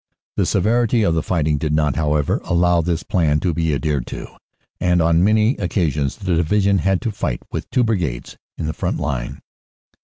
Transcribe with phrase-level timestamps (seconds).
[0.35, 4.07] (The severity of the fight ing did not, however, allow this plan to be adhered
[4.07, 4.35] to,
[4.79, 8.97] and on many occasions the Divisions had to fight with two brigades in the front
[8.97, 9.43] line.)